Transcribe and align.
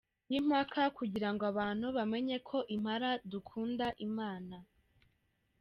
yImpala 0.31 0.83
kugira 0.97 1.29
ngo 1.33 1.43
nabantu 1.47 1.87
bamenye 1.97 2.35
ko 2.47 2.57
Impala 2.75 3.09
dukunda 3.31 3.87
Imana. 4.07 4.57